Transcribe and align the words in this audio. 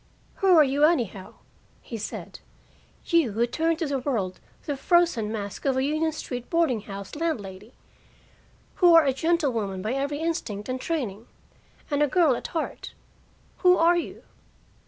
"Who 0.37 0.57
are 0.57 0.63
you, 0.63 0.83
anyhow?" 0.83 1.35
he 1.79 1.95
said. 1.95 2.39
"You 3.05 3.33
who 3.33 3.45
turn 3.45 3.75
to 3.75 3.85
the 3.85 3.99
world 3.99 4.39
the 4.65 4.75
frozen 4.75 5.31
mask 5.31 5.63
of 5.63 5.77
a 5.77 5.83
Union 5.83 6.11
Street 6.11 6.49
boarding 6.49 6.81
house 6.81 7.15
landlady, 7.15 7.75
who 8.77 8.95
are 8.95 9.05
a 9.05 9.13
gentlewoman 9.13 9.83
by 9.83 9.93
every 9.93 10.17
instinct 10.17 10.67
and 10.67 10.81
training, 10.81 11.27
and 11.91 12.01
a 12.01 12.07
girl 12.07 12.35
at 12.35 12.47
heart? 12.47 12.95
Who 13.59 13.77
are 13.77 13.95
you?" 13.95 14.23